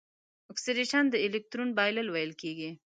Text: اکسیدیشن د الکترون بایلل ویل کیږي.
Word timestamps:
اکسیدیشن 0.51 1.03
د 1.09 1.15
الکترون 1.25 1.69
بایلل 1.77 2.07
ویل 2.11 2.31
کیږي. 2.41 2.69